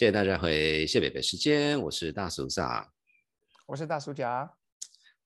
[0.00, 2.90] 谢谢大家回谢北北时间，我是大叔萨，
[3.66, 4.50] 我是大叔甲。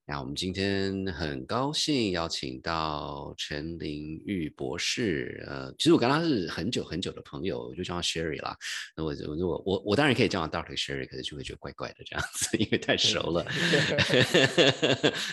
[0.07, 5.43] 那我们今天很高兴邀请到陈玲玉博士。
[5.47, 8.55] 呃，其实我跟他是很久很久的朋友，我就叫他 Sherry 啦。
[8.95, 13.41] 那我我我我当然可以叫他 Doctor Sherry，可是就会觉得怪怪的这样子，因为太熟了。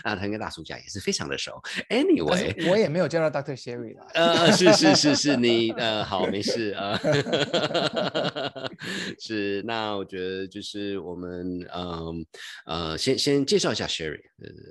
[0.04, 1.60] 啊， 他跟大叔家也是非常的熟。
[1.90, 4.06] Anyway，我也没有叫到 Doctor Sherry 啦。
[4.14, 6.98] 呃，是是是是，你呃好没事啊。
[9.20, 12.24] 是，那我觉得就是我们嗯
[12.64, 14.22] 呃先先介绍一下 Sherry。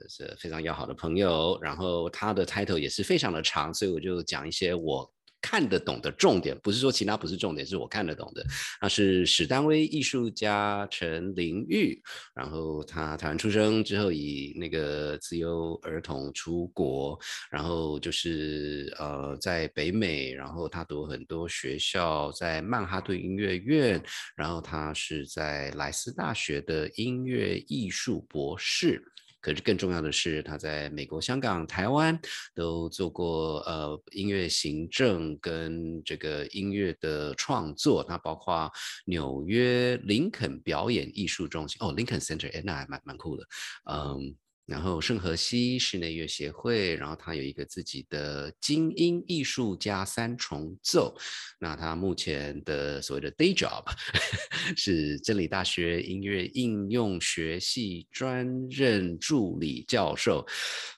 [0.10, 5.12] 是非常要好的朋友，然后他的 title 也是非常的长，所以我就讲一些我
[5.44, 8.46] 看得懂的重点，不是说其他不是重点，是我看得懂的。
[8.80, 12.00] 他是史丹威艺术家陈玲玉，
[12.36, 17.20] 然后他台湾出生之后以那个自由儿童出国，
[17.50, 24.00] 然后就是呃在北美，然后他读很多学校，在曼哈顿音乐院，
[24.36, 29.04] 然后他是在莱斯大学的音乐艺术博士。
[29.42, 32.18] 可是更重要的是，他在美国、香港、台湾
[32.54, 38.06] 都做过呃音乐行政跟这个音乐的创作。
[38.08, 38.72] 那包括
[39.06, 43.44] 纽约林肯表演艺术中心哦，林肯 Center，哎，那还蛮蛮酷的，
[43.92, 44.36] 嗯。
[44.66, 51.14] 然后圣荷西室内乐协会，然后他有一个自己的精英艺术家三重奏。
[51.60, 53.84] 那他目前的所谓的 day job
[54.78, 60.46] 是真理大学音乐应用学系专任助理教授。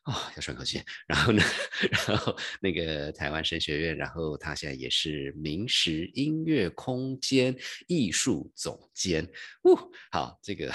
[0.04, 0.82] 啊，要喘口气。
[1.08, 1.42] 然后呢，
[2.08, 7.56] 然后那个台湾神学院，然后他现在也是明石音乐空间
[7.88, 9.28] 艺术总监。
[9.64, 9.76] 呜，
[10.12, 10.72] 好，这个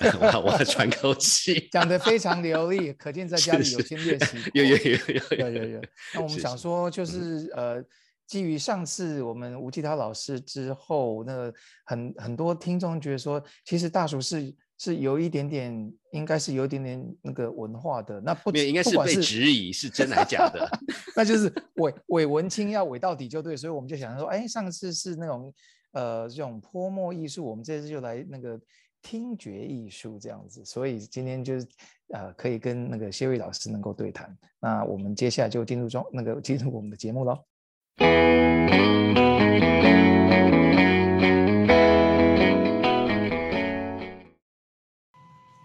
[0.20, 1.98] 我我喘口气，讲得。
[2.08, 4.38] 非常流利，可见在家里有先练习。
[4.54, 5.82] 有有有有有有有。
[6.14, 7.84] 那我们想说，就是呃，
[8.26, 11.52] 基于上次我们吴继涛老师之后，那
[11.84, 18.20] 很很多听众觉得说，其实大叔是是有一点点，应该是有一点点那个文化的。
[18.20, 20.66] 那不应该是被质疑是真还是假的？
[21.14, 23.56] 那就是伪伪文青要伪到底就对。
[23.56, 25.52] 所以我们就想说，哎，上次是那种
[25.92, 28.58] 呃这种泼墨艺术，我们这次就来那个。
[29.00, 31.64] 听觉艺术这样子，所以今天就是
[32.12, 34.36] 呃，可以跟那个谢瑞老师能够对谈。
[34.60, 37.38] 那我们接下来就进入中那个进入我们的节目喽。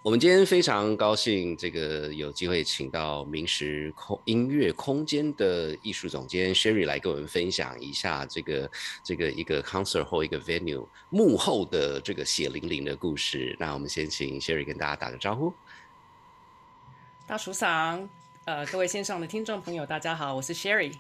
[0.03, 8.69] 我们今天非常高兴，这个有机会请到明石空音乐空间的艺术总监 Sherry 来跟我们分享一下这个
[9.02, 13.56] 这个一个 concert 或一个 venue 幕后的这个血淋淋的故事。
[13.58, 15.53] 那我们先请 Sherry 跟大家打个招呼。
[17.25, 18.06] 大厨嗓，
[18.44, 20.91] 呃，各位线上的听众朋友，大家好，我是 Sherry。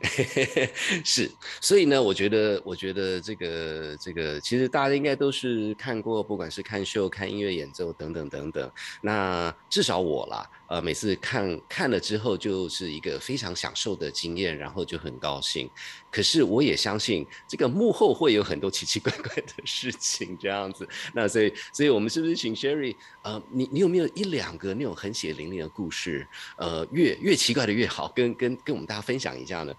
[1.04, 1.30] 是，
[1.60, 8.70] 所以呢，我觉得，我觉得这个，这个，其实大家应该都是看过，不管是看秀、看音乐演奏等等等等。
[9.02, 10.48] 那至少我啦。
[10.70, 15.68] 呃，每次看看了之后，就是一个非常享受的经验，然后就很高兴。
[16.12, 20.88] 可是我也相信，这个幕后会有很多奇奇怪怪的事情，这样子。
[21.12, 22.94] 那所以，所以我们是不是请 Sherry？
[23.22, 26.24] 呃，你你有没有一两个那种很血淋淋的故事？
[26.56, 29.74] 呃，越越奇怪的越好，跟跟跟我们大家分享一下呢？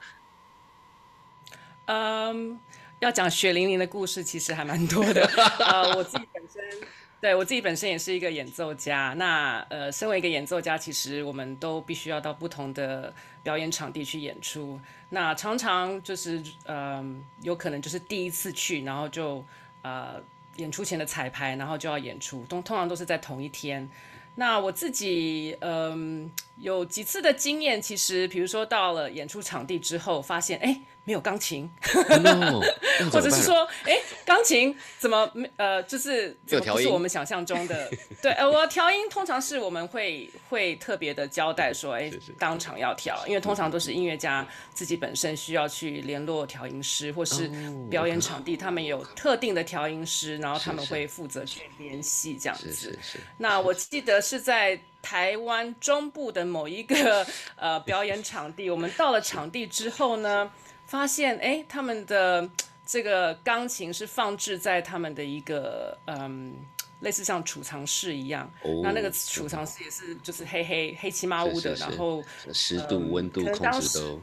[1.94, 2.58] 嗯，
[3.00, 5.30] 要讲血淋淋的故事，其实还蛮多的。
[5.60, 6.88] 呃，我自己本身。
[7.20, 13.14] 对我自己本身也是一个演奏家，那呃，身为一个演奏家，其实我们都必须要到不同的
[13.44, 14.80] 表演场地去演出。
[15.10, 17.06] 那常常就是呃，
[17.44, 19.46] 有可能就是第一次去，然后就
[19.84, 20.16] 呃，
[20.56, 23.88] 演出前的彩排，然后就要演出，通通常都是在同一天。
[24.34, 30.82] 那我自己嗯，有几次的经验，其实比如说到了演出场地之后，发现哎。
[31.04, 31.68] 没有钢琴，
[33.12, 35.50] 或者是说，哎，钢琴怎么没？
[35.58, 37.90] 呃，就是不是我们想象中的。
[38.22, 47.50] 对，呃，我调音通常是我们会会特别的交代说，哎，当场要调，因为通常都是音乐家自己本身需要去联络调音师，或是
[47.90, 52.98] 表演场地他们有特定的调音师，然后他们会负责去联系这样子。
[53.40, 57.26] 那我记得是在台湾中部的某一个
[57.56, 60.52] 呃表演场地，我们到了场地之后呢。
[60.92, 62.50] 发现哎，他们的
[62.86, 66.54] 这个钢琴是放置在他们的一个嗯，
[67.00, 68.52] 类似像储藏室一样。
[68.62, 72.22] 哦那那个储藏室也是就是黑黑黑漆麻乌的，然后
[72.54, 74.22] 湿度、温度控制都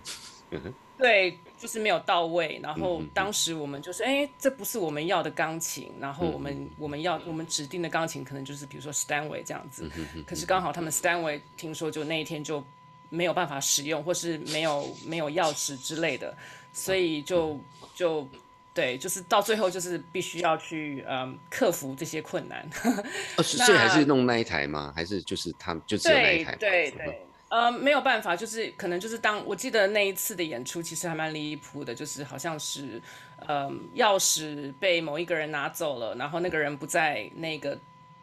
[0.98, 2.60] 对，就是没有到位。
[2.62, 5.90] 然后当时我们就是哎，这不是我们要的钢琴。
[5.98, 9.90] 然后我们我们要我们指定的钢琴可能就是比如说 Stanway 这样子。
[10.26, 12.62] 可是刚好他们 Stanway 听说就那一天就
[13.08, 16.36] 没有办法使用，或是没有没有钥匙之类的。
[16.72, 17.58] 所以就
[17.94, 18.28] 就
[18.74, 22.68] 对，就是到最后就是必须要去嗯克服这些困难。
[23.36, 24.92] 哦，所以还是弄那一台吗？
[24.94, 26.54] 还是就是他们就只有那一台？
[26.56, 33.02] 对对，呃，没有办法，就是可能就是当我记得那一次的演出，其实还蛮离谱的，就是好像是
[33.46, 37.76] 呃钥匙被某一个人拿走了，然后那个人不在那个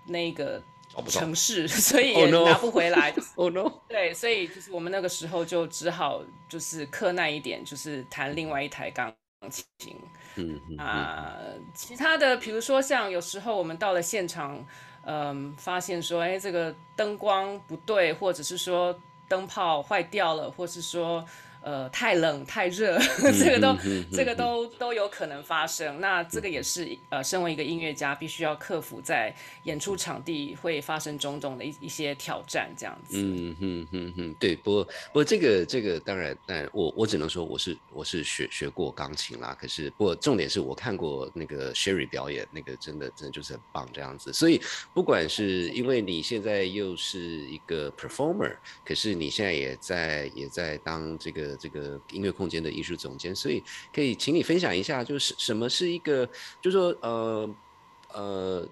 [0.05, 0.63] 那个
[1.07, 3.13] 城市， 所以也拿不回来。
[3.35, 3.71] 哦 no！
[3.87, 9.13] 对，所以就是我们那个时候就只好就是克耐一点，就是弹另外一台钢
[9.49, 9.95] 琴。
[10.35, 11.35] 嗯啊，
[11.73, 14.65] 其他的，比如说像有时候我们到了现场，
[15.05, 18.97] 嗯，发现说，哎，这个灯光不对，或者是说
[19.29, 21.25] 灯泡坏掉了，或是说。
[21.65, 22.95] 呃，太冷太热，
[23.43, 23.75] 这个都
[24.13, 25.99] 这个都都有可能发生。
[25.99, 29.33] 那这个也是呃，身为一个音乐家，必须要克服在
[29.63, 33.17] 演出场地会发生种种的一一些挑战，这样子。
[33.19, 34.55] 嗯哼哼哼，对。
[34.55, 39.57] 不过不过这个这个当然，但我我只能说我是我是学学过钢琴啦。
[39.59, 44.31] 可是不过重点是我看过那个 Sherry 表演，那个真的真的就是很棒这样子。
[44.31, 44.61] 所以
[44.93, 51.54] 不管是因为你现在又是一个 performer，可是你现在也在也在当这个。
[51.55, 53.63] 这个音乐空间的艺术总监，所以
[53.93, 56.25] 可以请你分享一下，就是什么是一个，
[56.61, 57.55] 就是说，呃
[58.13, 58.67] 呃，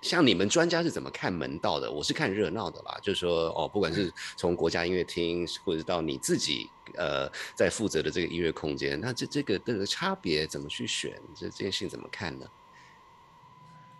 [0.00, 1.90] 像你们专家是怎么看门道的？
[1.90, 11.20] 我是看热闹的啦，就是说，哦，不管是从国家音乐厅，或者到你自己，呃，在负责的这个音乐空间，那这这个这个差别怎么去选？
[11.34, 12.46] 这这件事情怎么看呢？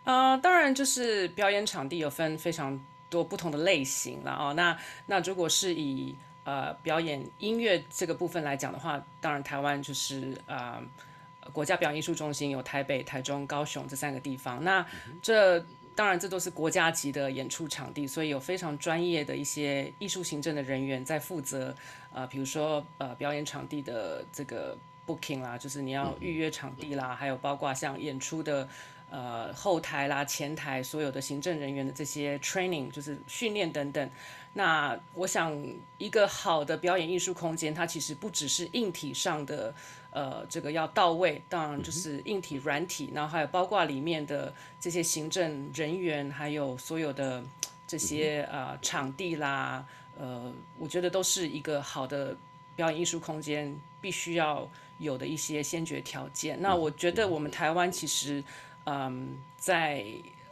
[0.04, 2.80] 呃，当然就是表演场地有分非常
[3.10, 4.54] 多不同的类型了哦。
[4.54, 6.14] 那那如果是以
[6.46, 10.80] 呃，表演音乐这个部分来讲的话，当然台湾就是呃
[11.52, 14.62] 国家表演艺术中心有台北、台中、高雄这三个地方。
[14.62, 14.86] 那
[15.20, 15.58] 这
[15.96, 21.74] 当然这都是国家级的演出场地，所以有非常专业的一些艺术行政的人员在负责。
[22.12, 28.68] 呃，比如说呃表演场地的这个 booking 啦，就是你要预约场地啦，还有包括像演出的
[29.16, 34.10] 呃后台啦、前台所有的行政人员的这些 training，就是训练等等。
[34.52, 35.56] 那我想，
[35.96, 39.74] 一个好的表演艺术空间，它其实不只是硬体上的，
[40.10, 47.42] 呃，这个要到位，当然就是硬体、软体，然后还有包括里面的这些行政人员，还有所有的
[47.86, 49.86] 这些呃场地啦，
[50.18, 52.36] 呃，我觉得都是一个好的
[52.74, 56.60] 表演艺术空间必须要有的一些先决条件。
[56.62, 58.42] 那我觉得我们台湾其实，
[58.86, 60.04] 嗯，在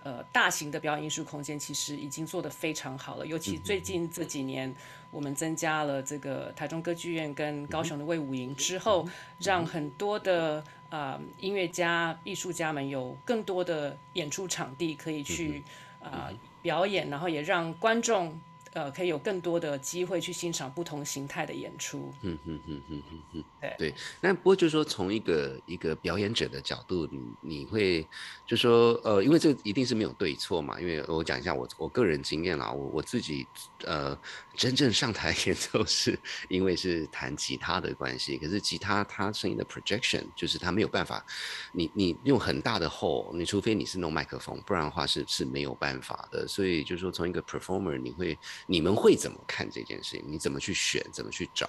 [0.03, 4.75] 呃，大型的表演艺术空间其实已经做得非常好了，尤其最近这几年，
[5.11, 9.09] 我们增加了这个台中歌剧院跟高雄的魏武营之后，
[9.39, 15.63] 让很多的啊音乐家、艺术家们有更多的演出场地可以去
[16.03, 16.31] 啊
[16.61, 18.39] 表演，然后也让观众。
[18.75, 22.13] 呃，可以有更多的机会去欣赏不同形态的演出。
[22.21, 23.95] 嗯嗯嗯嗯嗯嗯，对对。
[24.21, 28.07] 那不过就是说，从一个一个表演者的角度，你你会
[28.47, 30.79] 就说，呃，因为这一定是没有对错嘛。
[30.81, 33.47] 因为我讲一下我我个人经验啦，我我自己
[33.85, 34.19] 呃。
[34.57, 36.17] 真正上台演奏是
[36.49, 41.27] 因为是弹吉他的关系，可是吉他它声音的 projection 就是它没有办法，
[41.73, 46.47] 你你用很大的 hole，你除非你是弄麦克风，不然的话是是没有办法的。
[46.47, 50.25] 所以就是说，从一个 performer，你会你们会怎么看这件事情？
[50.27, 51.05] 你怎么去选？
[51.13, 51.69] 怎么去找？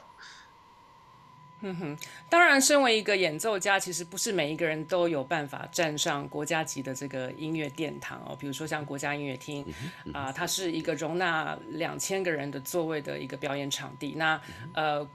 [1.61, 1.97] 嗯哼，
[2.29, 8.35] 当然，身为一个演奏家，其实不是每一个人都有办法站上国家级的这个音乐殿堂哦。
[8.39, 9.65] 比如说像国家音乐厅
[10.13, 14.13] 啊，它是一个容纳两千个人的座位的一个表演场地。
[14.15, 14.39] 那
[14.73, 15.07] 呃，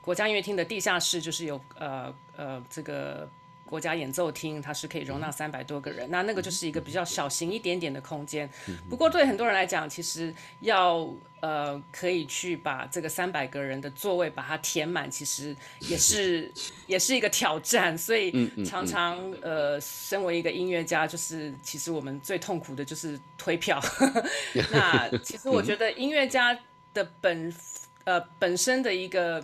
[0.00, 3.30] 国家音乐厅的地下室就是有呃呃这个。
[3.72, 8.46] 国家演奏厅，它是可以容纳三百多个人，那那个就是一个比较小型一点点的空间。
[8.90, 11.08] 不过对很多人来讲，其实要
[11.40, 16.52] 呃可以去把这个三百个人的座位把它填满，其实也是
[16.86, 17.96] 也是一个挑战。
[17.96, 18.30] 所以
[18.62, 23.82] 常常呃，身为一个音乐家，就是其实我们最痛苦的就是推票。
[24.70, 26.54] 那其实我觉得音乐家
[26.92, 27.50] 的本
[28.04, 29.42] 呃本身的一个。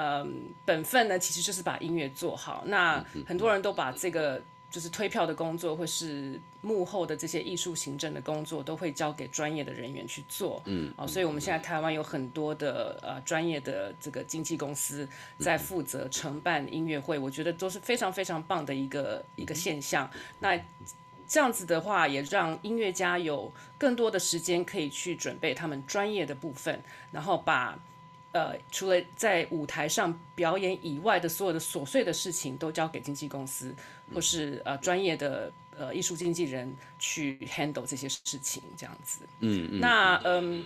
[0.00, 2.62] 嗯，本分呢，其实就是把音乐做好。
[2.66, 4.40] 那很多人都把这个
[4.70, 10.62] 就是推票的工作，或是幕后的这些艺术行政的工作，都会交给专业的人员去做。
[10.64, 15.06] 嗯，啊，所以我们现在台湾有很多的呃专业的这个经纪公司
[15.38, 20.10] 在负责承办音乐会，我觉得都是非常非常棒的一个一个现象。
[20.38, 20.58] 那
[21.28, 26.80] 这样子的话，也让音乐家有更多的时间可以去准备他们专业的部分，
[27.12, 27.78] 然后把。
[28.32, 33.74] 呃，除了在舞台上表演以外的所有的琐碎的事情，都交给经纪公司
[34.14, 39.20] 或是呃专业的呃艺术经纪人去 handle 这些事情，这样子。
[39.40, 39.80] 嗯嗯。
[39.80, 40.64] 那嗯，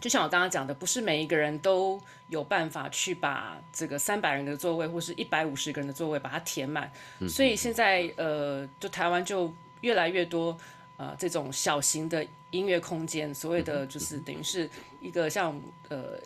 [0.00, 6.90] 就像我刚刚讲的，不是每一个人都有办法去把这个三百人的座位或是一百五十个人的座位把它填满，
[7.28, 9.52] 所以现在呃，就台湾就
[9.82, 10.58] 越来越多
[10.96, 14.68] 呃这种小型的音乐空间，所谓的就是等于是
[15.00, 16.18] 一个像呃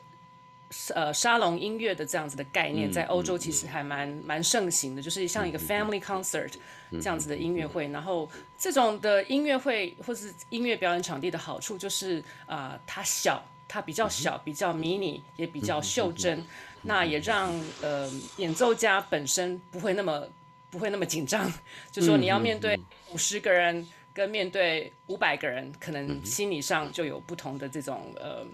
[0.94, 6.52] 呃沙龙音乐的这样子的概念，在欧洲其实还蛮蛮盛行的，就是像一个 family concert
[6.92, 7.88] 这样子的音乐会。
[7.88, 13.42] 然后这种的音乐会或是音乐表演场地的好处就是啊，它小。
[13.68, 16.44] 它比较小，比较迷你，也比较袖珍，
[16.82, 17.50] 那也让
[17.80, 20.28] 呃演奏家本身不会那么
[20.70, 21.50] 不会那么紧张。
[21.90, 22.78] 就说你要面对
[23.14, 28.44] 五十个人，跟面对五百个人，可能心理上就有不同的这种呃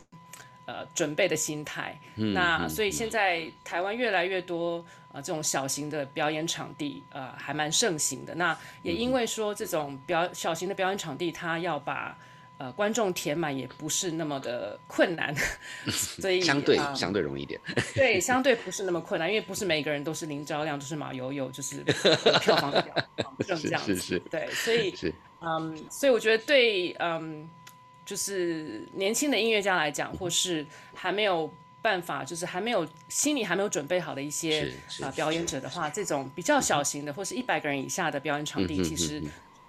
[0.68, 1.98] 呃准备的心态。
[2.14, 8.34] 那所以现在台湾越来越多呃这种小型的表演场地呃还蛮盛行的。
[8.34, 12.16] 那也因为说这种表小型的表演场地，它要把
[12.58, 15.32] 呃，观众填满也不是那么的困难，
[15.86, 17.60] 所以相对相对容易一点。
[17.94, 21.84] 对，相对不是那么困难，因为不是每个人都是林昭亮，都是马友友，就是
[22.40, 22.84] 票房的
[23.22, 24.20] 保证 这样子。
[24.28, 24.92] 对，所以
[25.40, 27.48] 嗯，所以我觉得对嗯，
[28.08, 34.72] 就是年轻的音乐家来讲，或是还没有办法，就是还没有心里还没有准备好的一些
[35.02, 39.22] 啊表演者的话，这种比较小型的或是一百个人以下的表演场地，其实。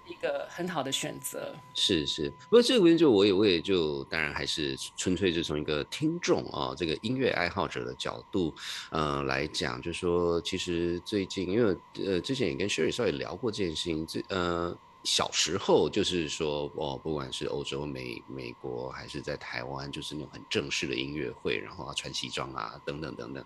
[0.06, 8.52] 一个很好的选择，是是，不过这个问题就我也我也就当然还是纯粹就从一个听众啊，这个音乐爱好者的角度，
[8.90, 14.76] 呃来讲，就说其实最近因为呃之前也跟 Sherry 稍微聊过这件事情，这呃。
[15.02, 23.44] 小时候就是说，哦，不管是欧洲、美美国还是在台湾，就是那种很正式的音乐会，然后要穿西装啊，等等等等。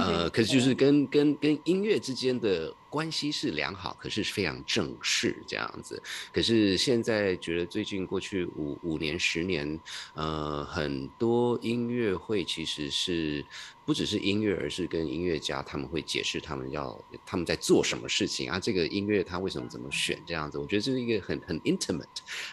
[0.00, 6.02] 呃，可是就是跟跟跟音乐之间的关系是良好，可是非常正式这样子。
[6.32, 9.78] 可是现在觉得最近过去五五年、十年，
[10.14, 13.44] 呃，很多音乐会其实是。
[13.88, 18.60] 不只是音乐，而是跟音乐家他们会解释他们要他们在做什么事情啊。
[18.60, 20.58] 这个音乐他为什么怎么选这样子？
[20.58, 22.04] 我觉得这是一个很很 intimate，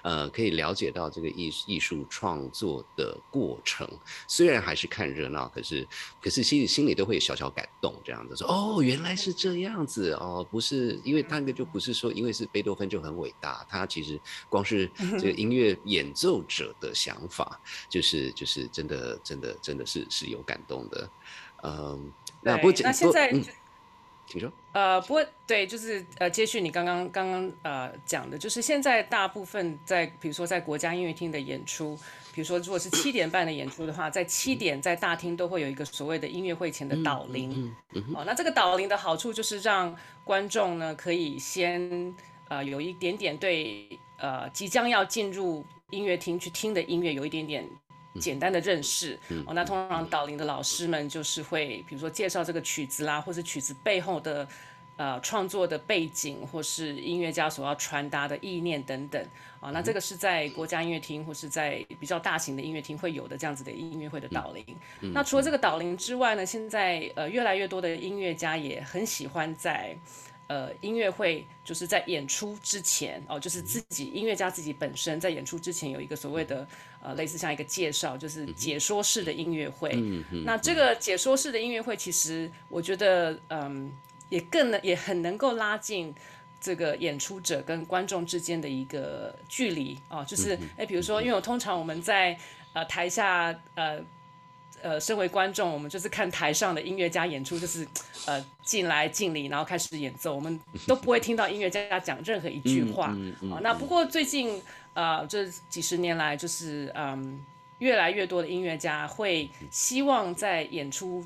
[0.02, 3.86] 呃，可以了解到这个艺艺术创作的过程。
[4.30, 5.86] 虽然还是看热闹，可是
[6.22, 8.38] 可是心里心里都会小小感动这样子。
[8.38, 14.90] 说哦，原来是这样子哦，不是因为那个就不是说因为是贝多芬就很伟大，他其实光是
[15.20, 21.10] 这个音乐演奏者的想法，就是就是真的真的真的是是有感动的。
[21.64, 23.32] 嗯，那不那现在，
[24.28, 24.52] 请说。
[24.74, 31.98] 呃，不过对，就是呃，接续你刚刚刚刚呃讲的，就是现在大部分在比如说在国家音乐厅的演出，
[32.36, 37.74] 比如说如果是七点半的演出的话，在七点在大厅都会有一个所谓的音乐会前的导铃。
[38.14, 42.14] 哦，那这个导铃的好处就是让观众呢可以先
[42.50, 43.88] 呃有一点点对
[44.20, 47.66] 呃即将要进入音乐厅去听的音乐有一点点。
[48.18, 54.48] 简单的认识哦，那通常导聆的老师们就是会，比如说介绍这个曲子啦，或是曲子背后的
[54.98, 59.24] 呃创作的背景，或是音乐家所要传达的意念等等
[59.60, 59.72] 啊。
[59.72, 64.66] 那这个是在国家音乐厅或是在比较大型的音乐厅会有的这样子的音乐会的导聆。
[65.14, 69.98] 那除了这个导聆之外呢，现在呃越来越多的音乐家也很喜欢在。
[70.48, 76.68] 呃，音乐会就是在演出之前哦，就是自己音乐家自己本身在演出之前有一个所谓的
[77.02, 79.92] 呃，类似像一个介绍，就是解说式的音乐会。
[80.46, 83.92] 那这个解说式的音乐会，其实我觉得嗯，
[84.30, 86.14] 也更能也很能够拉近
[86.60, 92.38] 这个演出者跟观众之间的一个距离哦，就是哎，比如说，因为我通常我们在
[92.74, 94.00] 呃台下呃。
[94.84, 97.88] 呃，身为观众，我们就是看台上的音乐家演出，就是
[98.28, 103.08] 呃进来敬礼，然后开始演奏，我们都不会听到音乐家讲任何一句话
[103.50, 103.58] 啊。
[103.64, 104.62] 那不过最近
[104.94, 107.44] 呃这几十年来，就是嗯
[107.80, 111.26] 越来越多的音乐家会希望在演出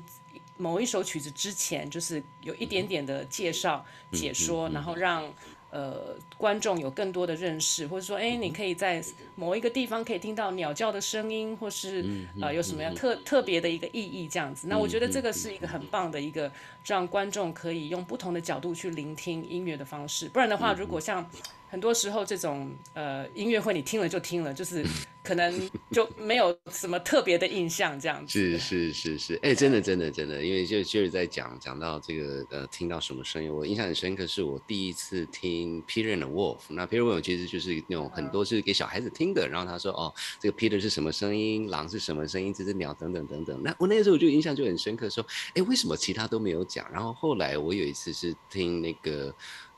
[0.60, 5.32] 某一首曲子之前，就是有一点点的介绍解说，然后让。
[5.72, 9.00] 呃，观众有更多的认识，或者说，哎，你可以在
[9.36, 12.04] 某一个地方可以听到鸟叫的声音，或是
[12.42, 14.66] 呃，有什么样特特别的一个意义这样子。
[14.66, 16.50] 那我觉得这个是一个很棒的一个
[16.84, 20.28] 让观众可以用不同的角度去聆听音乐的方式。
[20.28, 21.24] 不然的话，如果像
[21.70, 24.84] 很多时候这种呃音乐会，你听了就听了，就是
[25.22, 28.32] 可能就没有什么特别的印象这样子。
[28.32, 36.58] 是是是是，哎，真的真的真的，因为就就是在讲讲到这个呃，听到什么声音，我印象很深刻，是我第一次听 Peter and Wolf。
[36.70, 43.62] 那 Peter Wolf 其实就是那种很多是给小孩子听的，然后他说哦，这个 Peter 是什么声音，狼是什么声音，这只鸟等等等等。
[43.62, 45.24] 那我那个时候我就印象就很深刻，说
[45.54, 46.90] 哎，为什么其他都没有讲？
[46.90, 49.32] 然后后来我有一次是听那个。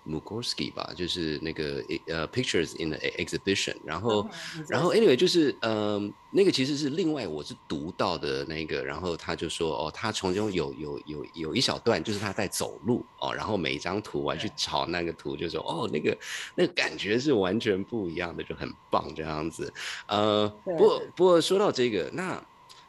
[0.07, 16.19] Mugorsky 吧，就是那个呃 Pictures in the Exhibition，然后嗯然后 anyway 就是嗯那个其实是另外我是读到的那个，然后他就说哦，他从中有有有有一小段就是他在走路哦，然后每一张图我还去找那个图，就说哦那个
[16.55, 19.73] 那个感觉是完全不一样的，就很棒这样子。
[20.07, 22.45] 呃，不过不过说到这个，那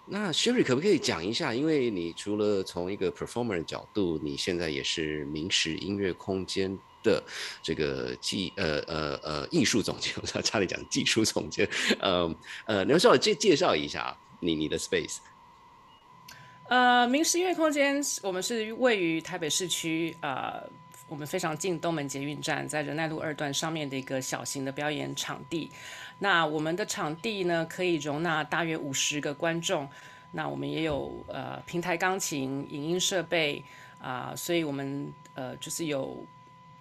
[0.05, 1.53] 那 Sherry 可不可以讲一下？
[1.53, 7.21] 因为你除了从一个 performer 的角度，你现在也是明石音乐空间的
[7.61, 11.67] 这个技呃呃呃艺术总监， 我差差点讲技术总监，
[11.99, 15.17] 呃呃，你要稍微介介绍一下你你的 space。
[16.69, 20.63] 呃，明石音乐空间，我们是位于台北市区，呃，
[21.09, 25.69] 我们非常近东门捷运站，在仁爱路二段上面的一个小型的表演场地。
[26.19, 29.87] 那我们的场地呢，可以容纳大约五十个观众。
[30.31, 33.63] 那我们也有呃平台钢琴、影音设备
[33.99, 36.25] 啊、所以我们呃就是有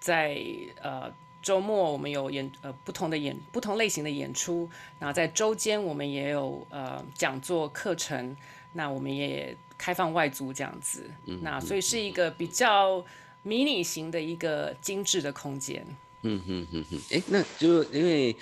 [0.03, 0.37] 在
[0.81, 1.09] 呃
[1.41, 4.69] 周末我们有演呃不同的演不同类型的演出，
[4.99, 8.35] 然后在周间我们也有呃讲座课程，
[8.73, 13.01] 那我们也开放外租这样子，嗯那所以是一个比较
[13.43, 15.85] 迷你型的一个精致的空间。
[16.23, 18.35] 嗯哼哼哼，哎，那就因为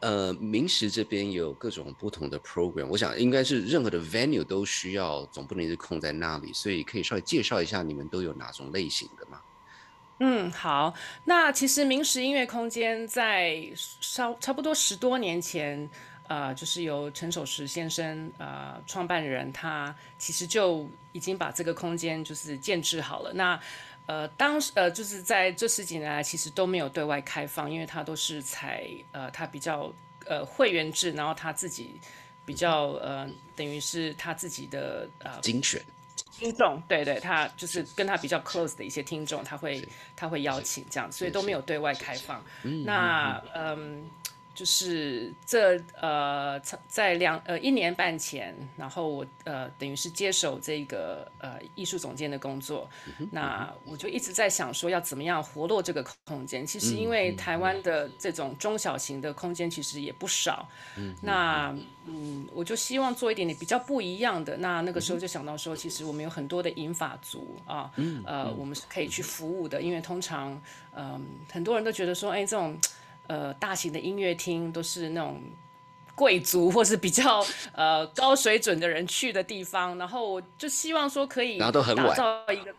[0.00, 9.40] 呃，明石这边有各种不同的 program，我想应该是任何的 venue 都需要，总不能一直空在那里，所以可以稍微介绍一下你们都有哪种类型的吗？
[10.18, 10.94] 嗯，好。
[11.24, 15.90] 那其实明石音乐空间在稍差不多十多年前，
[16.28, 23.32] 呃，就是由陈守实先生呃创办人，他其实就已经把这个空间就是建制好了。
[23.34, 23.60] 那
[24.06, 29.92] 呃，当时呃，就是在这十几年来，其实都没有对外开放，因为他都是采呃，他比较
[30.26, 31.98] 呃会员制，然后他自己
[32.46, 35.82] 比较呃，等于是他自己的呃精选。
[36.36, 39.86] 听众，对对，他就是跟他比较 close 的一些听众，他会
[40.16, 42.44] 他会邀请这样，所以都没有对外开放。
[42.84, 44.04] 那嗯，
[44.54, 52.88] 就是这呃，在两呃一年半前，然后我呃等于是接手这个呃艺术总监的工作，
[53.32, 56.64] 那我就一直在想说要怎么样活络这个空间。
[56.64, 60.68] 其实因为台湾的这种中小型的空间其实也不少，
[61.22, 61.76] 那
[62.06, 64.56] 嗯，我就希望做一点点比较不一样的。
[64.58, 67.90] 那那个时候就想到说，其实我们有很多的银发族啊，
[68.24, 70.62] 呃，我们是可以去服务的，因为通常
[70.96, 72.78] 嗯、很多人都觉得说，哎，这种。
[73.26, 75.42] 呃，大型的音乐厅都是那种
[76.14, 82.74] 贵族或是比较呃高水准的人去的地方，然后我就希望说可以然后都很晚打造一个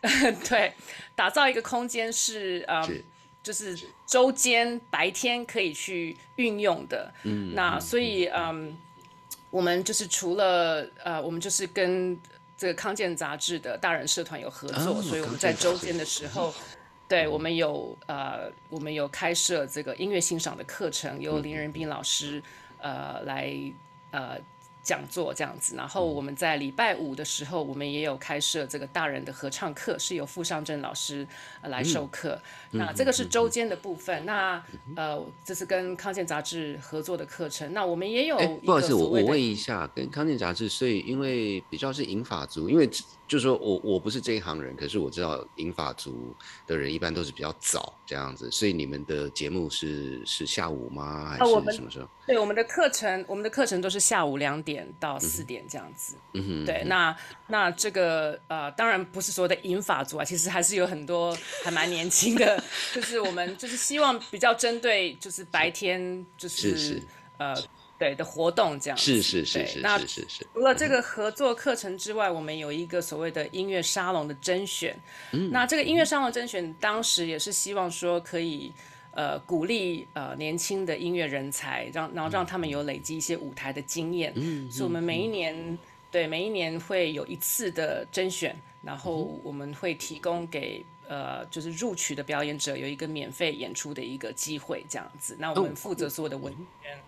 [0.48, 0.72] 对，
[1.14, 3.04] 打造一个空间是呃是
[3.42, 7.12] 就是周间白天可以去运用的。
[7.24, 8.76] 嗯，那所以嗯，
[9.50, 12.18] 我们就是除了呃，我们就是跟
[12.56, 16.54] 这个康健杂志的大人社团有合作，哦所以我们在周间的时候。
[17.08, 22.42] 对，我们有呃，我们有开设这个音乐欣赏的课程，由林仁斌老师
[22.82, 23.50] 呃来
[24.10, 24.36] 呃
[24.82, 25.74] 讲座这样子。
[25.74, 31.26] 然后我们在礼拜五的时候，我们也有开设这个大人的合唱课，是由傅尚正老师、
[31.62, 32.38] 呃、来授课。
[32.72, 34.26] 那这个是周间的部分。
[34.26, 34.62] 那
[34.94, 37.72] 呃，这是跟康健杂志合作的课程。
[37.72, 42.88] 那我们也有不好意思，我我问一下，跟康健杂志，所以因为比较是银发族，因为
[43.28, 46.34] 就是说我我不是这一行人，可是我知道银发族
[46.66, 51.36] 的人一般都是比较早这样子，所以你们的节目是是下午吗？
[51.38, 52.08] 还是什么时候？
[52.26, 56.16] 对我们的课程，我们的课程都是下午两点到四点这样子。
[56.32, 57.14] 嗯哼，对，那
[57.48, 62.62] 那这个呃，当然不是所有的银发族啊，其实还是有很多还蛮年轻的，
[62.94, 67.02] 就是我们就是希望比较针对就是白天就是是是
[67.36, 67.54] 呃
[67.98, 68.96] 对的活动这样。
[68.96, 74.96] 是是是是是是是，除了这个合作课程之外，我们有一个所谓的音乐沙龙的甄选。
[75.32, 78.72] 嗯那这个音乐沙龙甄选，当时也是希望说可以
[79.10, 84.32] 呃鼓励呃年轻的音乐人才，让然后让他们有累积一些舞台的经验。
[84.70, 85.78] 所以我们每一年
[86.10, 90.84] 对每一年会有一次的甄选，然后我们会提供给。
[91.10, 95.34] 呃，就是入曲的表演者有一个免费演出的一个机会，这样子。
[95.40, 96.98] 那我们负责所有的文宣，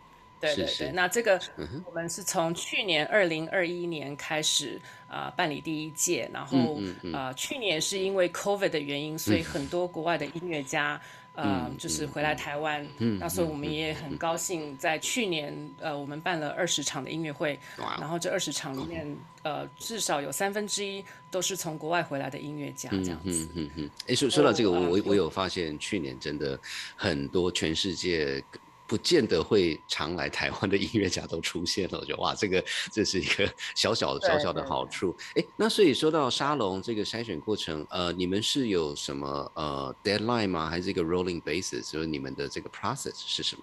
[0.40, 0.92] 对对是是对。
[0.92, 1.40] 那这个
[1.85, 6.81] 我们是从去年二零二一年开始啊、呃办理第一届，然后
[7.12, 11.00] 呃去年是因为 COVID 的原因，所以很多国外的音乐家。
[11.33, 12.87] 呃，就是回来台湾，
[13.18, 23.31] 那所以我们也很高兴，在去年呃，我们办了二十场的音乐会，哇然后这二十场里面，呃，至少有三分之一都是从国外回来的音乐家，这样子。
[23.31, 26.59] 嗯嗯嗯，哎，说说到这个，我我有发现，去年真的
[26.96, 28.42] 很多全世界
[28.90, 35.16] 不见得会常来台湾的音乐家都出现了，我觉得哇，这个这是一个 小小的小小的好处。
[35.37, 40.68] 哎，那所以说到沙龙这个筛选过程，呃，你们是有什么呃 deadline 吗？
[40.68, 41.88] 还是一个 rolling basis？
[41.88, 43.55] 就是你们的这个 process 是什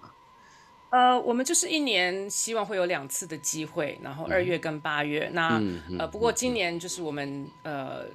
[0.88, 5.28] 呃，我们就是一年希望会有两次的机会，然后二月跟八月。
[5.34, 5.62] 那
[5.98, 8.06] 呃，不过今年就是我们呃，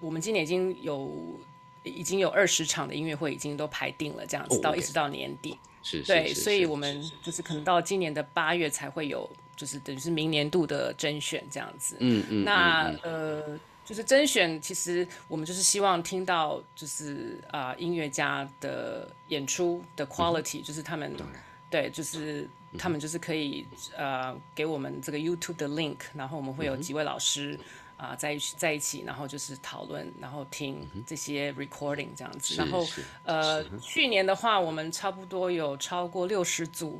[0.00, 1.38] 我们今年已经有
[1.84, 5.56] 已经有二十场的音乐会已经都排定了，这样子到一直到年底。
[5.82, 11.96] 是，对，所以我们就是可能到今年的八月才会有，就是等于是明年度的甄选这样子。
[12.00, 12.44] 嗯嗯。
[12.44, 21.14] 那呃，就是甄选，其实我们就是希望听到就是啊音乐家的演出的 quality，就是他们。
[21.70, 27.60] 对，就是他们就是可以呃给我们这个 YouTube 的 link，然后我们会有几位老师
[27.98, 32.54] 啊在一起在一起，然后就是讨论，然后听这些 recording 这样子。
[32.54, 32.82] 然后
[33.24, 36.98] 呃去年的话，我们差不多有超过六十组。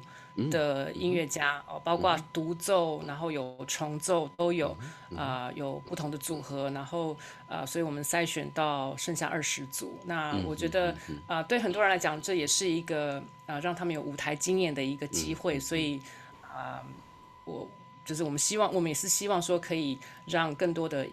[0.53, 4.77] 的音乐家哦，包括独奏，然后有重奏都有，
[5.17, 7.17] 啊，有不同的组合，然后
[7.49, 9.99] 啊，所以我们筛选到剩下二十组。
[10.05, 10.95] 那我觉得
[11.27, 15.59] 啊，对很多人来讲，这也是一个啊，让他们有舞台经验的一个机会。
[15.59, 16.01] 所以
[16.41, 16.85] 啊，
[17.45, 17.69] 我
[18.09, 21.07] 就是我们希望，我们也是希望说，可以让更多的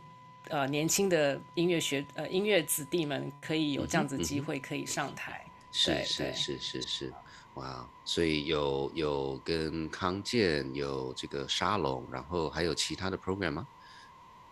[0.48, 5.46] 呃年轻的音乐学呃音乐子弟们可以有这样子机会可以上台。
[5.74, 7.14] 是是是是是。
[7.56, 13.68] 哇，所以有有跟康健有这个沙龙，然后还有其他的 program 吗？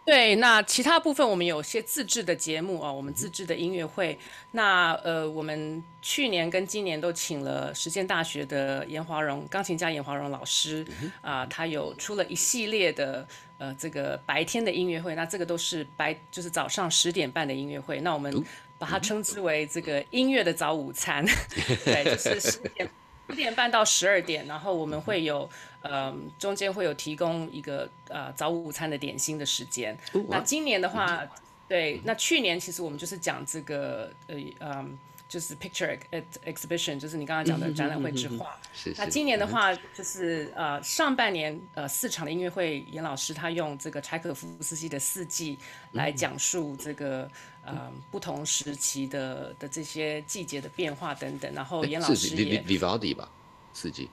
[0.06, 4.20] 对，那其他部分我们有些自制的节目啊，我们自制的音乐会。
[4.52, 10.86] 那呃，我们去年跟今年都请了实践大学的严华荣钢琴家严华荣老师
[11.22, 13.26] 啊，他有出了一系列的
[13.58, 15.16] 呃这个白天的音乐会。
[15.16, 18.02] 那这个都是白，就是早上十点半的音乐会。
[18.02, 18.44] 那我们
[18.78, 21.26] 把它称之为这个音乐的早午餐，
[21.86, 22.90] 对，就是十点
[23.30, 25.50] 十点半到十二点，然后我们会有
[25.84, 29.96] 呃中间会有提供一个呃早午餐的点心的时间。
[30.28, 31.24] 那今年的话，
[31.68, 34.98] 对，那去年其实我们就是讲这个呃嗯。
[35.30, 35.98] 就是 picture
[36.46, 38.56] exhibition，就是你刚刚讲的展览会之画。
[38.98, 45.58] 那今年的话，就是呃上半年呃四场的音乐会，严老师他用这个柴可夫斯基的四季
[45.94, 47.28] 来讲述这个
[47.66, 51.52] 呃不同时期的的这些季节的变化等等。
[51.56, 53.28] 然后严老师也 Vivaldi 吧，
[53.74, 54.12] 四季。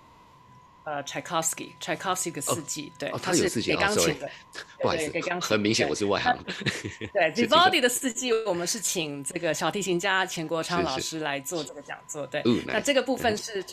[0.85, 4.31] 呃，Tchaikovsky，Tchaikovsky 的四季，对，他是给钢琴的，
[4.81, 5.51] 不好意思，给钢琴。
[5.51, 6.37] 很明显我是外行。
[7.13, 12.27] 对， Vivaldi 的四季，我们是请这个小提琴家钱国昌老师来做这个讲座。
[12.27, 13.65] 对，那这个部分是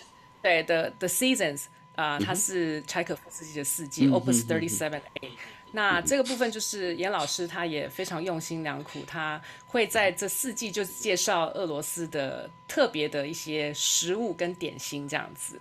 [0.41, 1.63] 对的，The Seasons
[1.96, 5.32] 啊，它是柴可夫斯基的四季，Opus Thirty Seven A。
[5.72, 15.60] 那这个部分就是严老师他也非常用心良苦，他会在这四季就介绍俄罗斯的特别的一些食物跟点心这样子。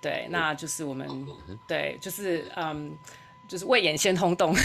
[0.00, 1.26] 对，那就是我们
[1.68, 2.96] 对，就是嗯，
[3.46, 4.60] 就是为眼先轰动， 因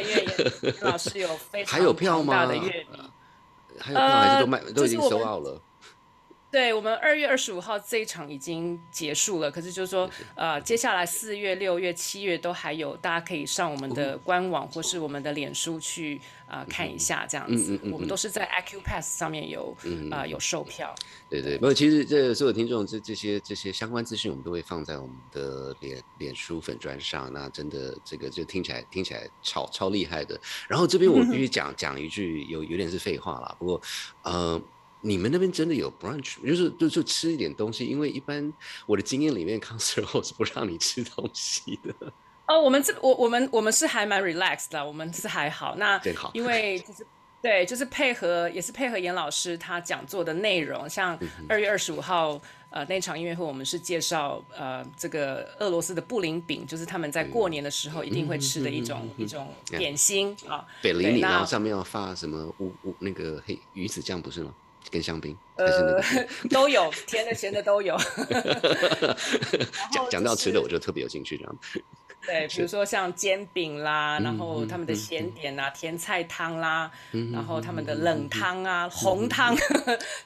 [0.00, 2.98] 为 老师有非常大的阅历，
[3.78, 5.60] 还有票还是都卖都已经收好了。
[6.56, 17.78] 对我们二月二十五号这一场已经结束了，可是就是说，呃，接下来四月、六月、七月都还有，大家可以上我们的官网或是我们的脸书去啊看一下，这样子。
[17.92, 19.76] 我们都是在 Acupass 上面有
[20.10, 20.94] 啊有售票。
[21.28, 27.30] 对对，不过其实这所有听众这这些这些相关资讯，我们都会放在我们的脸脸书粉砖上。
[27.30, 30.40] 那真的这个就听起来听起来超超厉害的。
[30.66, 33.82] 然后这边我必须 讲讲一句，有有点是废话了，不过
[34.22, 34.58] 呃。
[35.00, 38.52] 你们那边真的有 brunch，就是就就吃一点东西，因为一般
[38.86, 41.94] 我的经验里面，concert 是不让你吃东西的。
[42.46, 45.74] 哦，我们这我我们我们是还蛮 relaxed 的，我们是还好。
[45.76, 47.06] 那好因为就是
[47.42, 60.66] 对，就是配合也是配合严老师他讲座的内容，像二月二十五号呃那场音乐会，我们是介绍呃这个俄罗斯的布林饼，就是他们在过年的时候一定会吃的一种一种点心啊。
[60.82, 64.52] 北林里，然后上面要发什么乌乌那个黑鱼子酱，不是吗？
[64.90, 66.00] 跟香槟，呃，
[66.50, 67.96] 都有甜的、咸的都有。
[69.92, 71.58] 讲讲到吃的，我就特别有兴趣这样。
[72.26, 76.90] 对， 比如说像煎饼啦，然后他们的咸点啊，甜菜汤啦，
[77.32, 79.56] 然后他们的冷汤啊，红汤，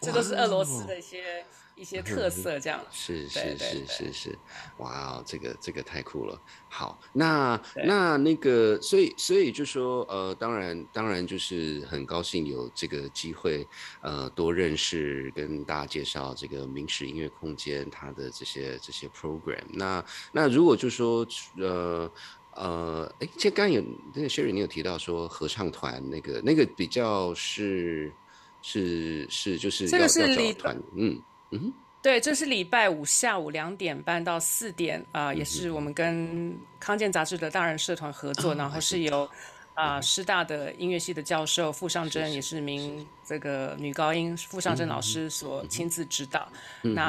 [0.01, 1.44] 这都是俄罗斯的一些。
[1.81, 4.38] 一些特色这样是是是是是，
[4.77, 6.38] 哇，这个这个太酷了。
[6.69, 13.66] 好，那那那个，所以所以就说，呃，当然当然就是很高兴有这个机会，
[14.03, 19.64] 呃，多认识跟大家介绍这个明史音乐空间它的这些这些 program。
[19.73, 22.12] 那那如果就说，呃
[22.57, 23.83] 呃，哎，这刚有
[24.14, 28.12] 那个 Sherry，你有提到说合唱团那个那个比较是
[28.61, 31.19] 是是就是要要找团，嗯。
[31.51, 39.29] 嗯，对，这是礼拜五下午两点半到四点啊，也是我们跟康健杂志的大人社团合作，然后是由
[39.75, 46.49] 啊师大的音乐系的教授傅尚珍，也是名这个女高音傅尚珍老师所亲自指导。
[46.83, 47.03] 那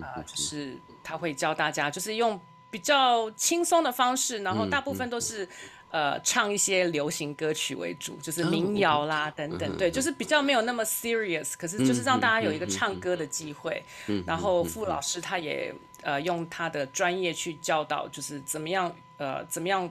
[0.00, 5.48] 啊，就是他会教大家，就是用比较轻松的方式，然后大部分都是。
[5.92, 13.80] 呃，唱一些流行歌曲为主，就是民谣啦等等，对，就是比较没有那么 serious，可是就是让大家有一个唱歌的机会。
[14.26, 19.88] 然后傅老师他也呃用他的专业去教导，就是怎么样呃怎么样。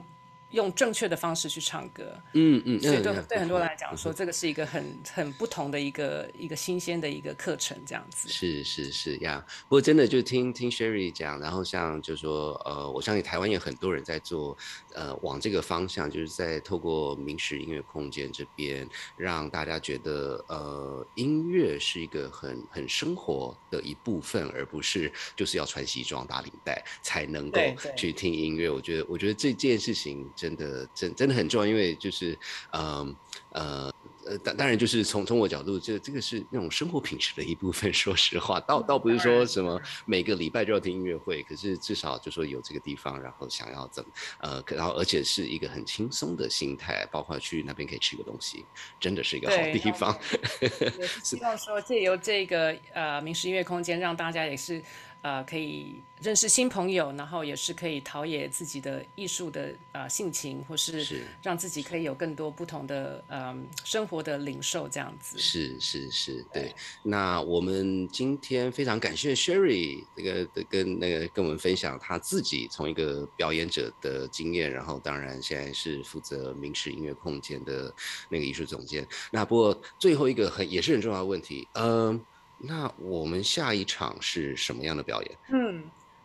[0.52, 8.28] 用正确的方式去唱歌，嗯嗯，所以对对很多人来讲说，这个是一个很很不同的一个一个新鲜的一个课程，这样子。
[8.28, 14.56] 是是是呀，不过真的就听听 Sherry 讲，然后像就说呃，我相信台湾也很多人在做，
[14.94, 18.86] 呃，往这个方向，就是在透过明石音乐空间这边，
[19.16, 27.58] 让大家觉得呃，音乐是一个很很生活的一部分，而不是就是要穿西装打领带才能够
[27.96, 28.68] 去听音乐。
[28.68, 30.30] 我觉得我觉得这件事情。
[30.42, 32.36] 真的，真真的很重要，因为就是，
[32.72, 33.14] 嗯，
[33.52, 33.94] 呃，
[34.26, 37.92] 呃，当当然就是从从我角度，这这个是那种生活品质的一部分。
[37.94, 48.64] 说实话，倒倒不是说什么每个礼拜就要听音乐会，可是至少就说有这个地方，然后想要怎么，呃，然后而且是一个很轻松的心态，包括去那边可以吃个东西，
[48.98, 50.18] 真的是一个好地方。
[51.22, 54.82] 希望说借由这个呃民事音乐空间，让大家也是。
[55.22, 65.38] 呃，可以认识新朋友，然后也是可以陶冶自己的艺术的呃性情，或是让自己可以有更多不同的呃生活的领受，这样子。
[65.38, 66.74] 是是是，对。
[67.04, 77.94] 那我们今天非常感谢 Sherry 这个跟那个跟我们分享他自己从一个表演者的经验，然后当然现在是负责明石音乐空间的
[78.28, 79.06] 那个艺术总监。
[79.30, 82.20] 那不过最后一个很也是很重要的问题，嗯。
[82.64, 85.30] 那我们下一场是什么样的表演？
[85.52, 85.82] 嗯，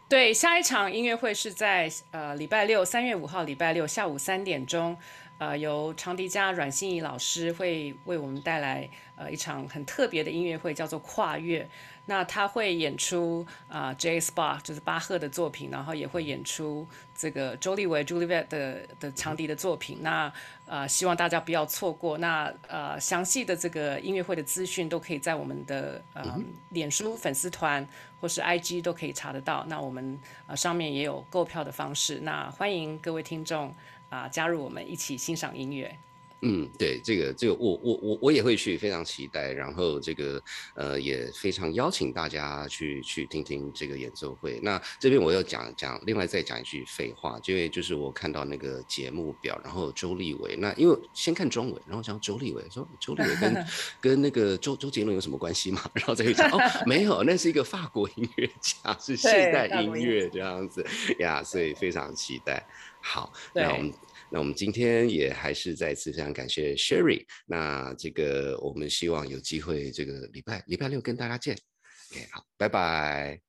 [0.07, 4.95] 对，下一场音乐会是在呃礼拜六三月五号礼拜六下午三点钟，
[5.39, 11.67] 呃，由长笛家阮心怡老师会为我们带来呃一场很特别的音乐会，叫做跨越。
[12.07, 14.19] 那他会演出啊，J.
[14.19, 14.31] S.
[14.33, 19.99] Bach 就是巴赫的作品，然后也会演出这个周立维 Juliet 的的长笛的作品。
[20.01, 20.31] 那
[20.65, 22.17] 呃，希望大家不要错过。
[22.17, 26.39] 那呃，详细的这个音乐会的资讯都可以在我们的呃
[26.69, 27.85] 脸书粉丝团
[28.21, 28.57] 或是 I.
[28.57, 29.65] G 都可以查得到。
[29.67, 30.17] 那我们
[30.47, 32.21] 呃上面也有购票的方式。
[32.23, 33.75] 那欢迎各位听众
[34.09, 35.97] 啊加入我们一起欣赏音乐。
[36.41, 39.51] 嗯，对，这个这个我我我我也会去，非常期待。
[39.51, 40.39] 然后这个
[40.75, 44.59] 呃也非常邀请大家去去听听这个演奏会。
[44.61, 53.65] 那这边我要讲讲，另外再讲一句废话，因为就是我看到那个节目表，然后周立伟，那因为先看中文，然后讲周立伟说周立伟跟
[53.99, 55.81] 跟那个周周杰伦有什么关系嘛？
[55.95, 60.85] 然后再去讲哦，没有，那是一个法国音乐家，是现代音乐这样子
[61.17, 62.63] 呀，所以非常期待。
[63.01, 63.91] 好，那我们。
[64.31, 67.25] 那我们今天也还是再次非常感谢 Sherry。
[67.45, 71.57] 那这个我们希望有机会这个礼拜礼拜六跟大家见。
[72.11, 73.41] OK，好，拜拜。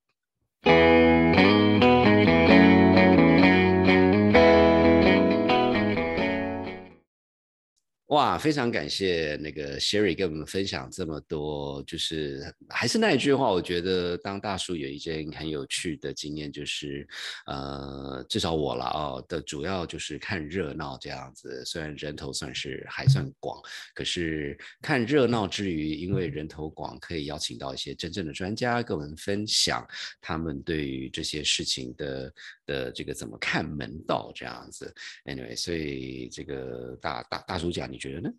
[8.09, 17.07] 哇，非常感谢那个 Sherry 跟我们分享这么多，就是还是那一句话，我觉得当大叔有一件很有趣的经验，就是
[17.44, 21.62] 呃，至少我了哦的主要就是看热闹这样子。
[21.66, 23.61] 虽然人头算是还算广，
[23.94, 29.87] 可是看热闹之余，因为人头广，可以邀请到一些真正的专家跟我们分享
[30.18, 34.90] 他们对于这些事情的的这个怎么看门道这样子。
[35.27, 37.98] Anyway，所以这个大大大叔讲你。
[37.99, 38.35] 觉得呢？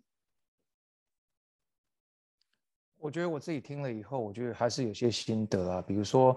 [3.02, 5.80] 我觉得我自己听了以后，我觉得还是有些心得啊。
[5.80, 6.36] 比如说，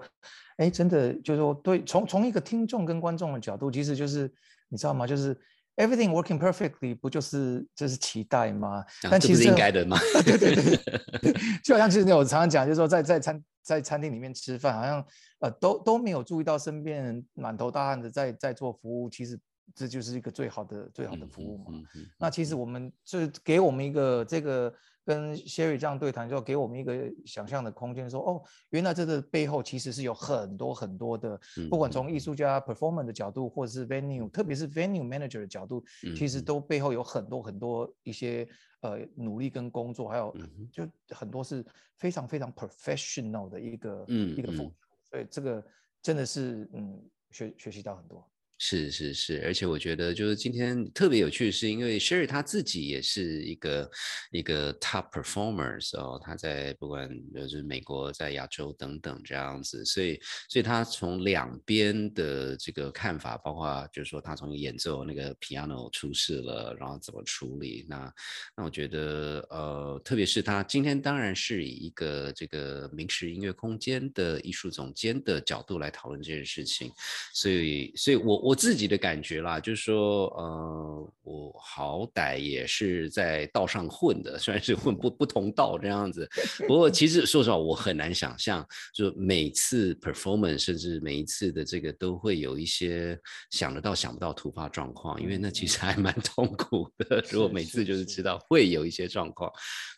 [0.56, 4.32] 哎，真的就是说，对，从从一个听众跟观众的角度，其实就是
[4.68, 5.06] 你知道吗？
[5.06, 5.38] 就是
[5.76, 8.82] everything working perfectly，不就是就是期待吗？
[9.10, 9.98] 但其实应该的吗？
[10.24, 11.32] 对对对，
[11.62, 15.06] 就好像其实我常常讲，就是说在在餐在餐厅里面吃饭，好像
[15.40, 19.38] 呃都都没有注意到身边人满头大汗的在在做服务，其实。
[19.74, 21.72] 这就是一个最好的、最好的服务嘛。
[22.18, 24.72] 那其实我们就是给我们一个这个
[25.04, 35.84] 跟 Sherry 这样对谈，就给我们一个想象的空间，说哦，原来这个背后其实是有很多很多的，不管从艺术家 performer 的角度，或者是 venue，特别是 venue manager 的角度，
[36.16, 38.48] 其实都背后有很多很多一些
[38.80, 40.34] 呃努力跟工作，还有
[40.72, 41.64] 就很多是
[41.98, 44.74] 非常非常 professional 的一个一个付出。
[45.10, 45.64] 所以这个
[46.00, 48.26] 真的是嗯学学习到很多。
[48.56, 53.90] 是是是，而且我觉得就是今天特别有趣，是因为 Sherry 他自己也是一个
[54.30, 68.14] 一个 top performers 哦，他在不管就是美国在亚洲等等这样子，所以所以他从两边的这个看法，包括就是说他从演奏那个 piano 出事了，然后怎么处理，那
[68.56, 76.92] 那我觉得呃，特别是他今天当然是以一个这个明石音乐空间的艺术总监的角度来讨论这件事情，
[77.34, 78.43] 所以所以我。
[78.44, 86.28] 我自己的感觉啦，就是说，呃，我好歹也是在道上混的，虽然是混不不同道这样子。
[86.68, 88.62] 不过，其实说实话，我很难想象，
[88.94, 93.18] 就每次 performance，甚至每一次的这个，都会有一些
[93.50, 97.24] 想得到想不到突发状况，因为那其实还蛮痛苦的。
[97.30, 99.50] 如果每次就是知道会有一些状况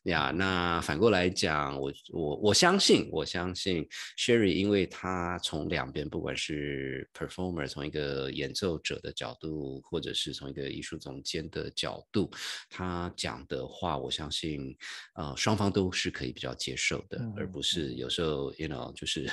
[0.05, 3.85] 呀，那反过来讲，我我我相信，我相信
[4.17, 12.31] Sherry，因为他从两边，不管是 performer，从一个演奏者的角度，或者是从一个艺术总监的角度，
[12.69, 14.77] 他讲的话，我相信，
[15.15, 19.27] 呃，双方都是可以比较接受的，而不是有时候，you know，就是，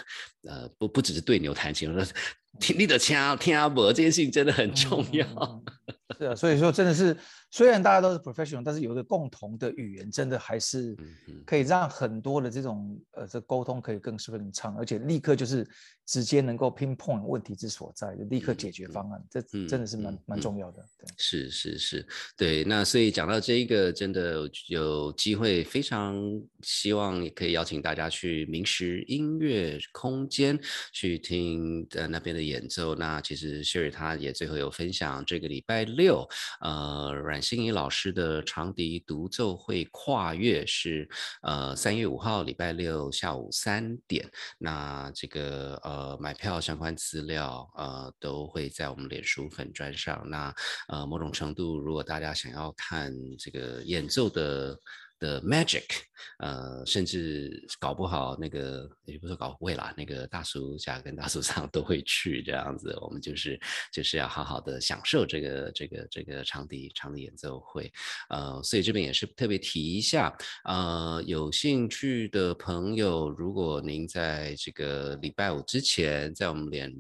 [0.44, 1.94] 呃，不不只是对牛弹琴，
[2.60, 5.64] 听你的听，听阿伯，这件事情真的很重要。
[6.18, 7.18] 是啊，所以说真的是，
[7.50, 10.96] 虽然大家都是 professional，但是有一个共同的语言，真的还是
[11.46, 15.68] 可以让很多的这种呃这沟通可以更顺畅，而且立刻就是
[16.06, 20.86] 直接能够 pinpoint 问题之所在，就立刻解决方案，这真的是蛮蛮重要的。
[21.18, 22.64] 是是是，对。
[22.64, 26.16] 那所以讲到这一个，真的有机会，非常
[26.62, 30.60] 希望也可以邀请大家去明石音乐空间
[30.92, 32.96] 去听呃那边的演奏。
[32.96, 36.28] 那其实 Sherry 他也最后有分享这个礼拜六。
[36.62, 41.08] 呃，阮心怡老师的长笛独奏会跨越是，
[41.42, 44.30] 呃，三月五号礼拜六下午三点。
[44.58, 50.24] 那这个呃买票相关资料呃都会在我们脸书粉砖上。
[50.30, 50.54] 那
[51.06, 54.80] 某种程度，如果大家想要看这个演奏的。
[55.24, 55.86] 的 magic，
[56.40, 62.94] 呃，甚至搞不好那个也不是搞不会啦，那个大叔家跟大叔上都会去这样子。
[63.00, 63.58] 我们就是
[63.94, 67.90] 就是要好好的享受这个这个这个场地场地演奏会，
[68.30, 76.94] 呃，所以这边也是特别提一下，呃，有兴趣的朋友，如果您在这个礼拜五之前在我们脸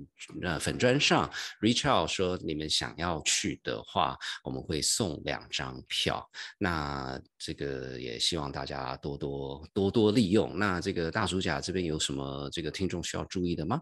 [0.43, 6.25] 呃粉砖上 reach out 说你们想要去的话，我们会送两张票。
[6.57, 8.12] 那这个也。
[8.13, 10.57] 也希望大家多多多多利用。
[10.57, 13.81] 那这个大叔甲这边有什么这个听众需要注意的吗？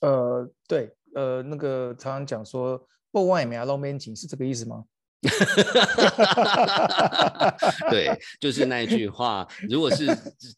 [0.00, 4.84] 呃，对，呃，那个常常讲说不外面露面情是这个意思吗？
[7.90, 9.46] 对，就是那一句话。
[9.68, 10.06] 如果是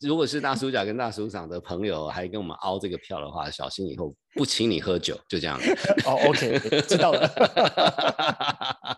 [0.01, 5.59] 如果是大叔甲跟大叔长的朋友还跟我们凹这个票的话，小心以后不请你喝酒，就这样。
[6.05, 7.29] 哦，OK， 知道了。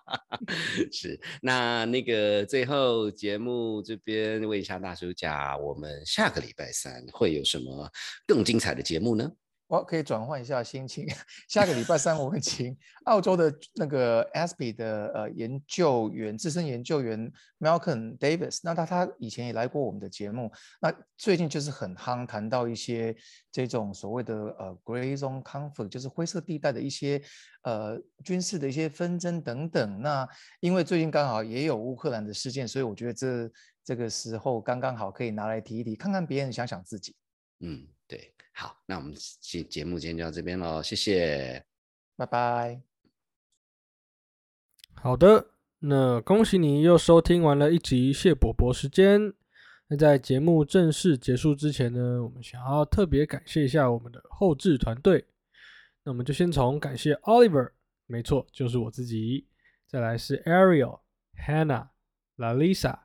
[0.93, 7.91] 是，那那个最后节目这边问一下大叔甲，我们下个礼拜三会有什么
[8.27, 9.31] 更精彩的节目呢？
[9.67, 11.07] 我可以转换一下心情。
[11.49, 18.61] 下个礼拜三，我们请澳洲的那个 ASPI 的呃研究员、资深研究员 Malcolm Davis。
[18.63, 20.53] 那他他以前也来过我们的节目。
[20.81, 23.17] 那最近就是很夯，谈到一些
[23.51, 27.21] 这种所谓的呃 Grey Zone Conflict，就是灰色地带的一些
[27.63, 30.01] 呃军事的一些纷争等等。
[30.03, 30.29] 那
[30.61, 33.51] 因为最近刚好也有乌克兰的事件，所以我觉得这
[33.83, 37.17] 这个时候刚刚好可以拿来提一提，看看别人，想想自己。
[37.61, 38.33] 嗯，对。
[38.53, 41.65] 好，那我们节节目今天就到这边喽，谢谢，
[42.17, 42.81] 拜拜。
[44.95, 49.35] 好的，那恭喜你又收听完了一集谢伯伯时间。
[49.89, 55.27] 那在节目正式结束之前呢，我们想要特别感谢一下我们的后置团队。
[56.05, 57.73] 那我们就先从感谢 Oliver，
[58.07, 59.49] 没错，就是我自己。
[59.87, 61.01] 再来是 Ariel、
[61.47, 61.89] Hannah、
[62.37, 63.01] Lalisa，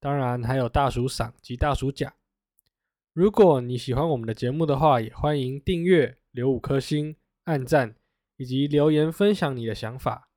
[0.00, 2.14] 当然还有大鼠嗓及大鼠甲。
[3.14, 7.94] 如果你喜欢我们的节目的话，也欢迎订阅、留五颗星、按赞
[8.38, 10.30] 以及留言分享你的想法。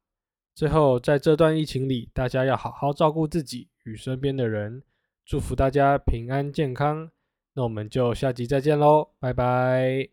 [0.54, 4.84] 最后，在这段疫情里，大家要好好照顾自己与身边的人，
[5.26, 7.12] 祝福大家平安健康。
[7.54, 10.10] 那我们就下集再见喽，拜拜。